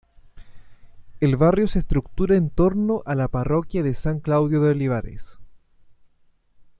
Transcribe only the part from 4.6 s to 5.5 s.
Olivares.